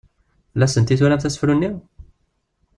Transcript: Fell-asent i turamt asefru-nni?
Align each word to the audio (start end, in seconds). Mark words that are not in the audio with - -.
Fell-asent 0.53 0.93
i 0.93 0.95
turamt 1.01 1.27
asefru-nni? 1.27 1.71